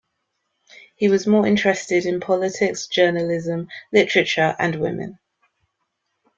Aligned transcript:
He 0.95 1.09
was 1.09 1.27
more 1.27 1.45
interested 1.45 2.07
in 2.07 2.21
politics, 2.21 2.87
journalism, 2.87 3.67
literature 3.93 4.55
and 4.57 4.77
women. 4.81 5.19